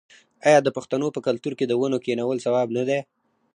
[0.47, 2.99] آیا د پښتنو په کلتور کې د ونو کینول ثواب نه دی؟